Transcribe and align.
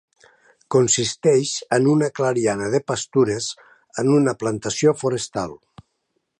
Consisteix 0.75 1.51
en 1.77 1.89
una 1.91 2.09
clariana 2.21 2.71
de 2.77 2.81
pastures 2.93 3.51
en 4.05 4.13
una 4.17 4.37
plantació 4.45 4.99
forestal. 5.05 5.59